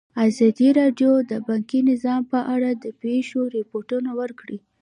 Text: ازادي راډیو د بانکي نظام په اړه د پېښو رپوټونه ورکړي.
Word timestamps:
ازادي 0.27 0.69
راډیو 0.79 1.11
د 1.31 1.33
بانکي 1.47 1.79
نظام 1.91 2.21
په 2.31 2.39
اړه 2.53 2.69
د 2.83 2.85
پېښو 3.01 3.41
رپوټونه 3.55 4.09
ورکړي. 4.21 4.57